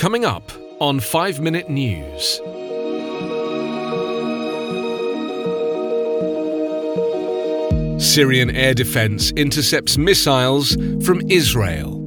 [0.00, 2.40] Coming up on 5 Minute News.
[8.02, 10.74] Syrian air defense intercepts missiles
[11.04, 11.98] from Israel.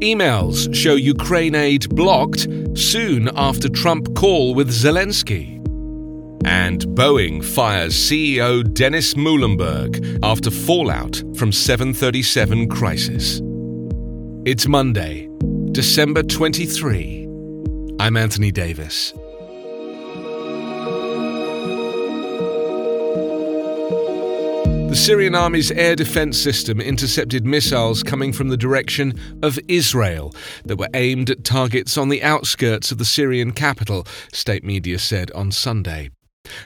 [0.00, 2.46] Emails show Ukraine aid blocked
[2.78, 5.56] soon after Trump call with Zelensky.
[6.46, 13.42] And Boeing fires CEO Dennis Muilenburg after fallout from 737 crisis.
[14.46, 15.29] It's Monday,
[15.72, 17.28] December 23.
[18.00, 19.12] I'm Anthony Davis.
[24.88, 29.14] The Syrian army's air defense system intercepted missiles coming from the direction
[29.44, 34.64] of Israel that were aimed at targets on the outskirts of the Syrian capital, state
[34.64, 36.10] media said on Sunday.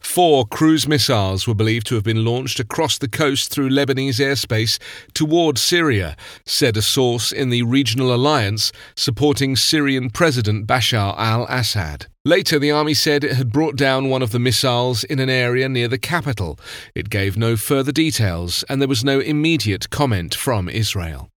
[0.02, 4.79] Four cruise missiles were believed to have been launched across the coast through Lebanese airspace
[5.12, 12.06] toward Syria, said a source in the regional alliance supporting Syrian President Bashar al Assad.
[12.25, 15.69] Later, the army said it had brought down one of the missiles in an area
[15.69, 16.59] near the capital.
[16.94, 21.28] It gave no further details, and there was no immediate comment from Israel.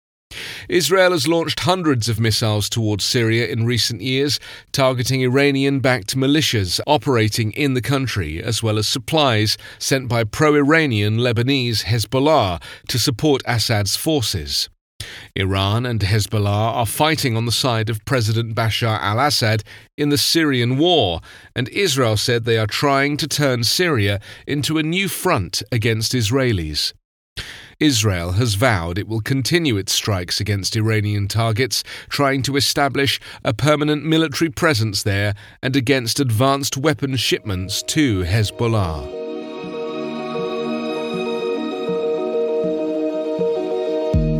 [0.69, 4.37] Israel has launched hundreds of missiles towards Syria in recent years,
[4.73, 10.55] targeting Iranian backed militias operating in the country, as well as supplies sent by pro
[10.55, 14.69] Iranian Lebanese Hezbollah to support Assad's forces.
[15.35, 19.63] Iran and Hezbollah are fighting on the side of President Bashar al Assad
[19.97, 21.21] in the Syrian war,
[21.55, 26.91] and Israel said they are trying to turn Syria into a new front against Israelis.
[27.79, 33.53] Israel has vowed it will continue its strikes against Iranian targets, trying to establish a
[33.53, 39.26] permanent military presence there and against advanced weapon shipments to Hezbollah.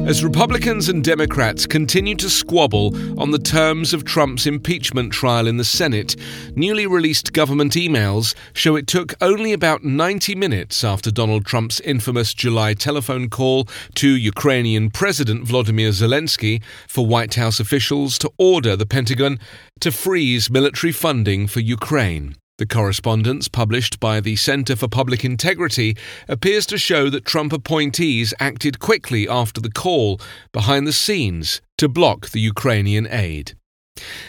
[0.08, 5.58] As Republicans and Democrats continue to squabble on the terms of Trump's impeachment trial in
[5.58, 6.16] the Senate,
[6.56, 12.34] newly released government emails show it took only about 90 minutes after Donald Trump's infamous
[12.34, 18.86] July telephone call to Ukrainian President Vladimir Zelensky for White House officials to order the
[18.86, 19.38] Pentagon
[19.82, 22.38] to freeze military funding for Ukraine.
[22.58, 25.96] The correspondence published by the Center for Public Integrity
[26.28, 30.20] appears to show that Trump appointees acted quickly after the call
[30.54, 33.54] behind the scenes to block the Ukrainian aid.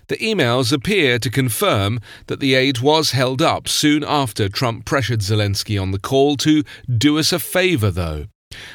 [0.08, 5.20] The emails appear to confirm that the aid was held up soon after Trump pressured
[5.20, 8.26] Zelensky on the call to do us a favor, though.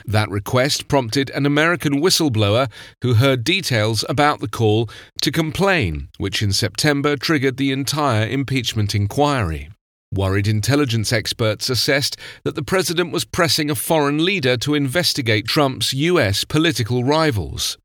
[0.06, 2.70] That request prompted an American whistleblower
[3.02, 4.90] who heard details about the call
[5.22, 9.70] to complain, which in September triggered the entire impeachment inquiry.
[10.14, 15.92] Worried intelligence experts assessed that the president was pressing a foreign leader to investigate Trump's
[15.94, 16.44] U.S.
[16.44, 17.78] political rivals.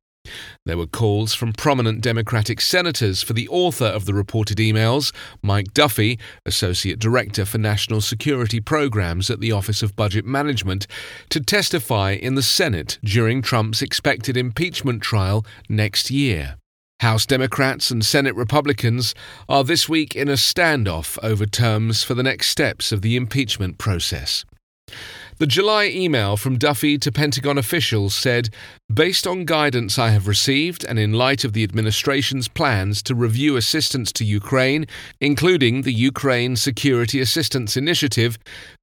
[0.66, 5.72] There were calls from prominent Democratic senators for the author of the reported emails, Mike
[5.74, 10.86] Duffy, Associate Director for National Security Programs at the Office of Budget Management,
[11.30, 16.56] to testify in the Senate during Trump's expected impeachment trial next year.
[17.00, 19.14] House Democrats and Senate Republicans
[19.48, 23.78] are this week in a standoff over terms for the next steps of the impeachment
[23.78, 24.44] process.
[25.38, 28.50] The July email from Duffy to Pentagon officials said
[28.92, 33.56] Based on guidance I have received and in light of the administration's plans to review
[33.56, 34.86] assistance to Ukraine,
[35.20, 38.36] including the Ukraine Security Assistance Initiative,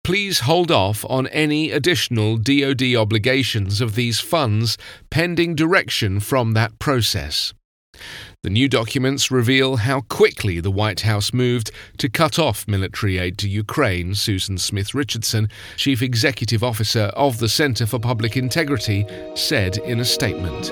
[0.05, 4.77] please hold off on any additional DoD obligations of these funds
[5.09, 7.53] pending direction from that process.
[8.45, 13.39] The new documents reveal how quickly the White House moved to cut off military aid
[13.39, 19.77] to Ukraine, Susan Smith Richardson, chief executive officer of the Center for Public Integrity, said
[19.79, 20.69] in a statement.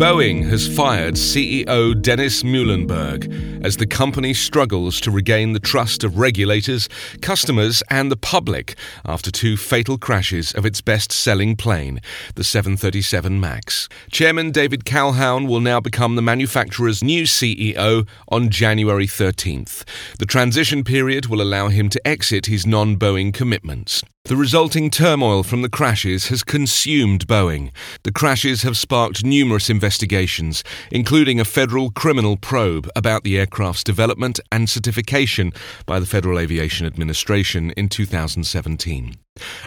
[0.00, 3.30] Boeing has fired CEO Dennis Muilenburg
[3.62, 6.88] as the company struggles to regain the trust of regulators,
[7.20, 12.00] customers, and the public after two fatal crashes of its best selling plane,
[12.34, 13.88] the 737 MAX.
[14.10, 19.84] Chairman David Calhoun will now become the manufacturer's new CEO on January 13th.
[20.18, 24.02] The transition period will allow him to exit his non Boeing commitments.
[24.28, 27.70] The resulting turmoil from the crashes has consumed Boeing.
[28.02, 34.38] The crashes have sparked numerous investigations, including a federal criminal probe about the aircraft's development
[34.52, 35.54] and certification
[35.86, 39.14] by the Federal Aviation Administration in 2017.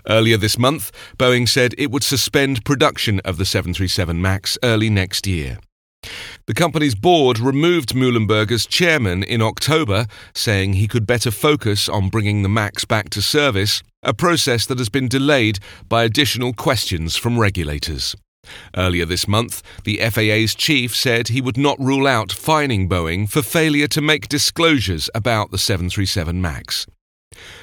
[0.08, 5.26] Earlier this month, Boeing said it would suspend production of the 737 MAX early next
[5.26, 5.58] year.
[6.46, 10.06] The company's board removed Muilenburg as chairman in October,
[10.36, 14.78] saying he could better focus on bringing the MAX back to service, a process that
[14.78, 15.58] has been delayed
[15.90, 18.16] by additional questions from regulators.
[18.76, 23.42] Earlier this month, the FAA's chief said he would not rule out fining Boeing for
[23.42, 26.88] failure to make disclosures about the 737 MAX.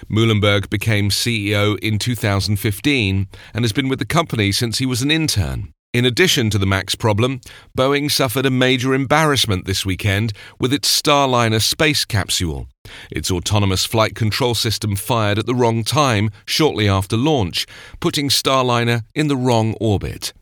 [0.09, 5.11] Muilenburg became CEO in 2015 and has been with the company since he was an
[5.11, 5.73] intern.
[5.95, 7.41] In addition to the MAX problem,
[7.77, 12.69] Boeing suffered a major embarrassment this weekend with its Starliner space capsule.
[13.11, 17.67] Its autonomous flight control system fired at the wrong time shortly after launch,
[18.01, 20.35] putting Starliner in the wrong orbit.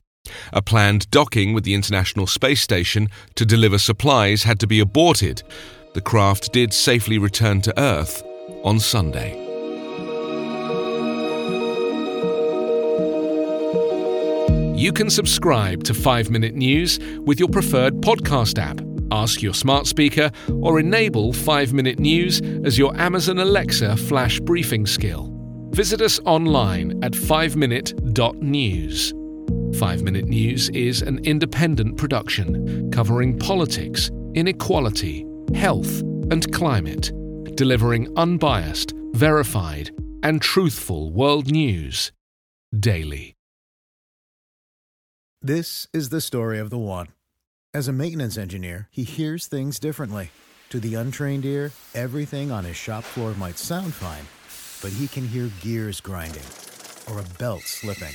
[0.53, 5.43] A planned docking with the International Space Station to deliver supplies had to be aborted.
[5.95, 8.23] The craft did safely return to Earth
[8.63, 9.47] on Sunday.
[14.77, 18.79] You can subscribe to 5 Minute News with your preferred podcast app.
[19.11, 20.31] Ask your smart speaker
[20.61, 25.33] or enable 5 Minute News as your Amazon Alexa flash briefing skill.
[25.71, 29.15] Visit us online at 5minute.news.
[29.79, 36.01] 5 Minute News is an independent production covering politics, inequality, health,
[36.31, 37.13] and climate,
[37.57, 39.91] delivering unbiased, verified,
[40.23, 42.11] and truthful world news
[42.81, 43.37] daily.
[45.43, 47.09] This is the story of the one.
[47.75, 50.31] As a maintenance engineer, he hears things differently.
[50.71, 54.25] To the untrained ear, everything on his shop floor might sound fine,
[54.81, 56.49] but he can hear gears grinding
[57.11, 58.15] or a belt slipping.